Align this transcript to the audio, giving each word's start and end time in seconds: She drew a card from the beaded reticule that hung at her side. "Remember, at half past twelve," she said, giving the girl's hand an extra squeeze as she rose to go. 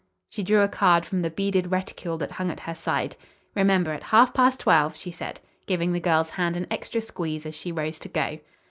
She 0.27 0.41
drew 0.41 0.61
a 0.61 0.67
card 0.67 1.05
from 1.05 1.21
the 1.21 1.29
beaded 1.29 1.69
reticule 1.69 2.17
that 2.17 2.31
hung 2.31 2.49
at 2.49 2.61
her 2.61 2.73
side. 2.73 3.15
"Remember, 3.53 3.91
at 3.93 4.01
half 4.01 4.33
past 4.33 4.59
twelve," 4.61 4.95
she 4.97 5.11
said, 5.11 5.39
giving 5.67 5.91
the 5.93 5.99
girl's 5.99 6.31
hand 6.31 6.57
an 6.57 6.65
extra 6.71 7.01
squeeze 7.01 7.45
as 7.45 7.53
she 7.53 7.71
rose 7.71 7.99
to 7.99 8.09
go. 8.09 8.39